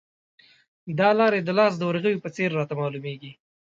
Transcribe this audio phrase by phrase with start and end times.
[0.99, 3.31] دا لارې د لاس د ورغوي په څېر راته معلومې دي.